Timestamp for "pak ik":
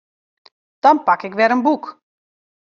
1.05-1.33